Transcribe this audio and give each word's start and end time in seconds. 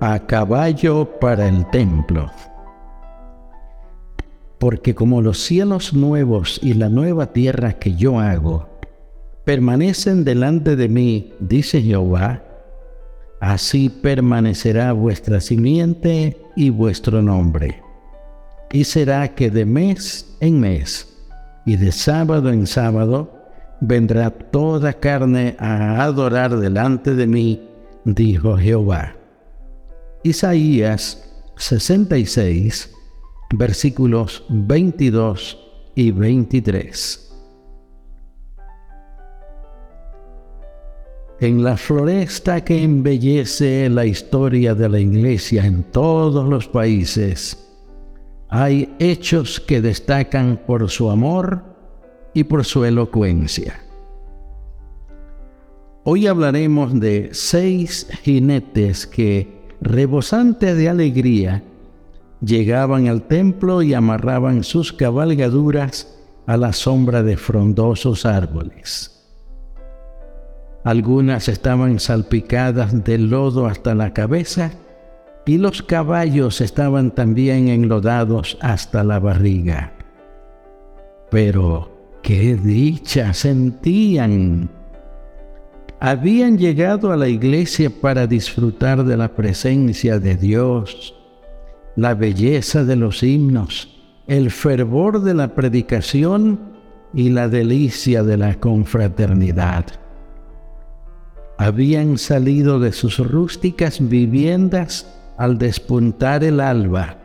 A 0.00 0.18
caballo 0.26 1.18
para 1.20 1.48
el 1.48 1.64
templo. 1.70 2.30
Porque 4.58 4.94
como 4.94 5.22
los 5.22 5.38
cielos 5.38 5.94
nuevos 5.94 6.60
y 6.62 6.74
la 6.74 6.90
nueva 6.90 7.32
tierra 7.32 7.72
que 7.72 7.94
yo 7.94 8.18
hago 8.18 8.68
permanecen 9.44 10.22
delante 10.24 10.76
de 10.76 10.90
mí, 10.90 11.32
dice 11.40 11.80
Jehová, 11.80 12.42
así 13.40 13.88
permanecerá 13.88 14.92
vuestra 14.92 15.40
simiente 15.40 16.36
y 16.56 16.68
vuestro 16.68 17.22
nombre. 17.22 17.82
Y 18.72 18.84
será 18.84 19.34
que 19.34 19.50
de 19.50 19.64
mes 19.64 20.36
en 20.40 20.60
mes 20.60 21.16
y 21.64 21.76
de 21.76 21.90
sábado 21.90 22.50
en 22.50 22.66
sábado 22.66 23.32
vendrá 23.80 24.30
toda 24.30 24.92
carne 24.92 25.56
a 25.58 26.02
adorar 26.02 26.58
delante 26.58 27.14
de 27.14 27.26
mí, 27.26 27.68
dijo 28.04 28.58
Jehová. 28.58 29.15
Isaías 30.26 31.22
66, 31.56 32.92
versículos 33.54 34.44
22 34.48 35.56
y 35.94 36.10
23. 36.10 37.32
En 41.38 41.62
la 41.62 41.76
floresta 41.76 42.64
que 42.64 42.82
embellece 42.82 43.88
la 43.88 44.04
historia 44.04 44.74
de 44.74 44.88
la 44.88 44.98
iglesia 44.98 45.64
en 45.64 45.84
todos 45.84 46.44
los 46.48 46.66
países, 46.66 47.64
hay 48.48 48.96
hechos 48.98 49.60
que 49.60 49.80
destacan 49.80 50.60
por 50.66 50.90
su 50.90 51.08
amor 51.08 51.62
y 52.34 52.42
por 52.42 52.64
su 52.64 52.84
elocuencia. 52.84 53.80
Hoy 56.02 56.26
hablaremos 56.26 56.98
de 56.98 57.28
seis 57.30 58.08
jinetes 58.22 59.06
que, 59.06 59.55
rebosantes 59.80 60.76
de 60.76 60.88
alegría, 60.88 61.62
llegaban 62.40 63.08
al 63.08 63.22
templo 63.22 63.82
y 63.82 63.94
amarraban 63.94 64.64
sus 64.64 64.92
cabalgaduras 64.92 66.16
a 66.46 66.56
la 66.56 66.72
sombra 66.72 67.22
de 67.22 67.36
frondosos 67.36 68.24
árboles. 68.24 69.12
Algunas 70.84 71.48
estaban 71.48 71.98
salpicadas 71.98 73.02
de 73.02 73.18
lodo 73.18 73.66
hasta 73.66 73.94
la 73.94 74.12
cabeza 74.12 74.70
y 75.44 75.58
los 75.58 75.82
caballos 75.82 76.60
estaban 76.60 77.10
también 77.10 77.68
enlodados 77.68 78.56
hasta 78.60 79.02
la 79.02 79.18
barriga. 79.18 79.92
Pero 81.30 81.90
qué 82.22 82.56
dicha 82.56 83.32
sentían. 83.32 84.70
Habían 86.00 86.58
llegado 86.58 87.12
a 87.12 87.16
la 87.16 87.28
iglesia 87.28 87.90
para 87.90 88.26
disfrutar 88.26 89.04
de 89.04 89.16
la 89.16 89.34
presencia 89.34 90.18
de 90.18 90.36
Dios, 90.36 91.14
la 91.96 92.14
belleza 92.14 92.84
de 92.84 92.96
los 92.96 93.22
himnos, 93.22 93.98
el 94.26 94.50
fervor 94.50 95.22
de 95.22 95.34
la 95.34 95.54
predicación 95.54 96.60
y 97.14 97.30
la 97.30 97.48
delicia 97.48 98.22
de 98.22 98.36
la 98.36 98.54
confraternidad 98.56 99.86
habían 101.58 102.18
salido 102.18 102.78
de 102.80 102.92
sus 102.92 103.18
rústicas 103.18 104.06
viviendas 104.06 105.12
al 105.38 105.58
despuntar 105.58 106.44
el 106.44 106.60
alba. 106.60 107.18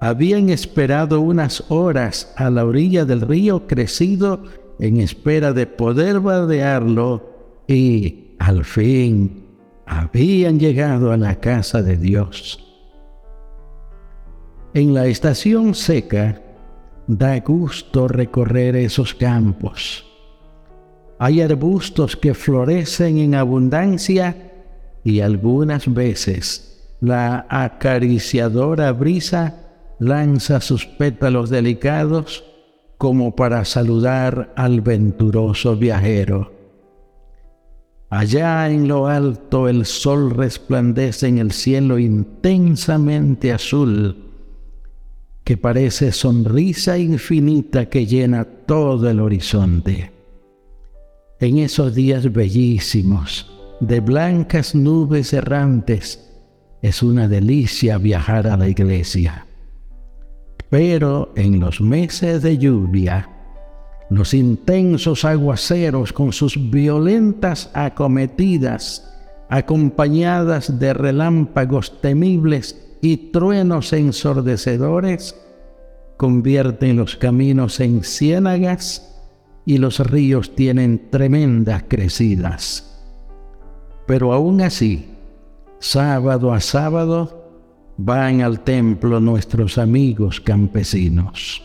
Habían 0.00 0.50
esperado 0.50 1.20
unas 1.20 1.64
horas 1.68 2.32
a 2.36 2.50
la 2.50 2.64
orilla 2.64 3.04
del 3.04 3.22
río 3.22 3.66
crecido 3.66 4.42
en 4.78 5.00
espera 5.00 5.52
de 5.52 5.66
poder 5.66 6.20
vadearlo 6.20 7.35
y, 7.66 8.36
al 8.38 8.64
fin, 8.64 9.44
habían 9.86 10.58
llegado 10.58 11.12
a 11.12 11.16
la 11.16 11.36
casa 11.40 11.82
de 11.82 11.96
Dios. 11.96 12.62
En 14.74 14.94
la 14.94 15.06
estación 15.06 15.74
seca, 15.74 16.42
da 17.06 17.38
gusto 17.40 18.08
recorrer 18.08 18.76
esos 18.76 19.14
campos 19.14 20.06
hay 21.18 21.40
arbustos 21.40 22.16
que 22.16 22.34
florecen 22.34 23.18
en 23.18 23.34
abundancia 23.34 24.52
y 25.02 25.20
algunas 25.20 25.92
veces 25.92 26.94
la 27.00 27.46
acariciadora 27.48 28.92
brisa 28.92 29.62
lanza 29.98 30.60
sus 30.60 30.84
pétalos 30.84 31.48
delicados 31.48 32.44
como 32.98 33.34
para 33.34 33.64
saludar 33.64 34.52
al 34.56 34.80
venturoso 34.80 35.76
viajero. 35.76 36.52
Allá 38.16 38.70
en 38.70 38.88
lo 38.88 39.06
alto 39.06 39.68
el 39.68 39.84
sol 39.84 40.30
resplandece 40.30 41.28
en 41.28 41.38
el 41.38 41.52
cielo 41.52 41.98
intensamente 41.98 43.52
azul, 43.52 44.16
que 45.44 45.56
parece 45.56 46.12
sonrisa 46.12 46.96
infinita 46.98 47.88
que 47.90 48.06
llena 48.06 48.44
todo 48.44 49.10
el 49.10 49.20
horizonte 49.20 50.16
en 51.40 51.58
esos 51.58 51.94
días 51.94 52.32
bellísimos, 52.32 53.50
de 53.80 54.00
blancas 54.00 54.74
nubes 54.74 55.32
errantes, 55.34 56.26
es 56.80 57.02
una 57.02 57.28
delicia 57.28 57.98
viajar 57.98 58.46
a 58.46 58.56
la 58.56 58.68
iglesia. 58.68 59.46
Pero 60.70 61.32
en 61.36 61.60
los 61.60 61.80
meses 61.80 62.42
de 62.42 62.56
lluvia, 62.56 63.28
los 64.08 64.34
intensos 64.34 65.24
aguaceros 65.24 66.12
con 66.12 66.32
sus 66.32 66.70
violentas 66.70 67.70
acometidas, 67.74 69.12
acompañadas 69.48 70.78
de 70.78 70.94
relámpagos 70.94 72.00
temibles 72.00 72.96
y 73.00 73.16
truenos 73.30 73.92
ensordecedores, 73.92 75.36
convierten 76.16 76.96
los 76.96 77.16
caminos 77.16 77.80
en 77.80 78.02
ciénagas 78.02 79.12
y 79.64 79.78
los 79.78 79.98
ríos 79.98 80.54
tienen 80.54 81.10
tremendas 81.10 81.84
crecidas. 81.88 83.04
Pero 84.06 84.32
aún 84.32 84.60
así, 84.60 85.10
sábado 85.80 86.52
a 86.52 86.60
sábado, 86.60 87.46
van 87.96 88.40
al 88.40 88.60
templo 88.60 89.20
nuestros 89.20 89.78
amigos 89.78 90.40
campesinos. 90.40 91.62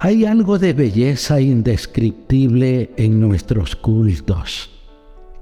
Hay 0.00 0.24
algo 0.24 0.60
de 0.60 0.74
belleza 0.74 1.40
indescriptible 1.40 2.92
en 2.96 3.18
nuestros 3.18 3.74
cultos, 3.74 4.70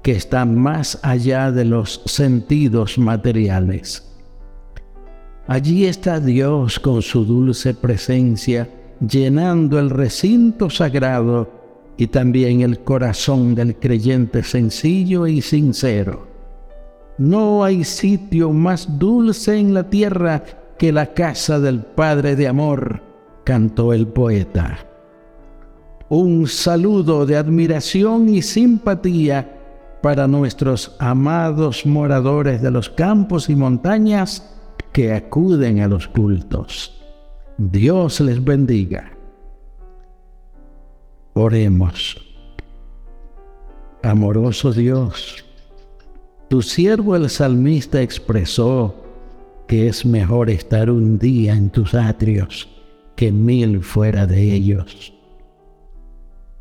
que 0.01 0.13
está 0.13 0.45
más 0.45 0.99
allá 1.03 1.51
de 1.51 1.63
los 1.63 2.01
sentidos 2.05 2.97
materiales. 2.97 4.11
Allí 5.45 5.85
está 5.85 6.19
Dios 6.19 6.79
con 6.79 7.03
su 7.03 7.23
dulce 7.23 7.75
presencia 7.75 8.67
llenando 8.99 9.77
el 9.77 9.91
recinto 9.91 10.71
sagrado 10.71 11.51
y 11.95 12.07
también 12.07 12.61
el 12.61 12.79
corazón 12.79 13.53
del 13.53 13.75
creyente 13.75 14.41
sencillo 14.41 15.27
y 15.27 15.43
sincero. 15.43 16.27
No 17.19 17.63
hay 17.63 17.83
sitio 17.83 18.51
más 18.51 18.97
dulce 18.97 19.59
en 19.59 19.75
la 19.75 19.87
tierra 19.87 20.43
que 20.79 20.91
la 20.91 21.13
casa 21.13 21.59
del 21.59 21.81
Padre 21.81 22.35
de 22.35 22.47
Amor, 22.47 23.06
cantó 23.47 23.93
el 23.93 24.07
poeta. 24.07 24.77
Un 26.09 26.47
saludo 26.47 27.25
de 27.25 27.37
admiración 27.37 28.27
y 28.27 28.41
simpatía 28.41 29.57
para 30.03 30.27
nuestros 30.27 30.97
amados 30.99 31.85
moradores 31.85 32.61
de 32.61 32.71
los 32.71 32.89
campos 32.89 33.49
y 33.49 33.55
montañas 33.55 34.53
que 34.91 35.13
acuden 35.13 35.79
a 35.79 35.87
los 35.87 36.09
cultos. 36.09 37.01
Dios 37.57 38.19
les 38.19 38.43
bendiga. 38.43 39.13
Oremos. 41.33 42.17
Amoroso 44.03 44.73
Dios, 44.73 45.45
tu 46.49 46.61
siervo 46.61 47.15
el 47.15 47.29
salmista 47.29 48.01
expresó 48.01 48.93
que 49.69 49.87
es 49.87 50.05
mejor 50.05 50.49
estar 50.49 50.89
un 50.91 51.17
día 51.17 51.53
en 51.53 51.69
tus 51.69 51.93
atrios 51.93 52.76
que 53.17 53.31
mil 53.31 53.83
fuera 53.83 54.25
de 54.27 54.53
ellos. 54.53 55.13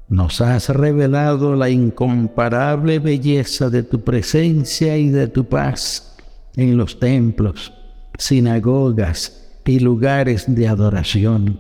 nos 0.09 0.41
has 0.41 0.69
revelado 0.69 1.57
la 1.57 1.69
incomparable 1.69 3.01
belleza 3.01 3.69
de 3.71 3.83
tu 3.83 4.01
presencia 4.01 4.97
y 4.97 5.11
de 5.11 5.27
tu 5.27 5.45
paz 5.45 6.17
en 6.55 6.77
los 6.77 6.99
templos, 6.99 7.73
sinagogas 8.17 9.47
y 9.65 9.81
lugares 9.81 10.45
de 10.47 10.69
adoración. 10.69 11.59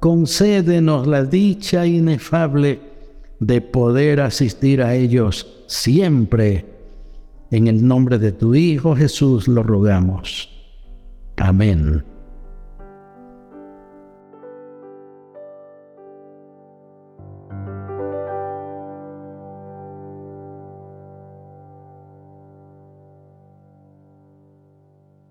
Concédenos 0.00 1.06
la 1.06 1.24
dicha 1.24 1.86
inefable 1.86 2.80
de 3.38 3.60
poder 3.60 4.22
asistir 4.22 4.82
a 4.82 4.94
ellos 4.94 5.46
siempre. 5.66 6.64
En 7.50 7.68
el 7.68 7.86
nombre 7.86 8.18
de 8.18 8.32
tu 8.32 8.54
Hijo 8.54 8.96
Jesús 8.96 9.46
lo 9.46 9.62
rogamos. 9.62 10.48
Amén. 11.36 12.02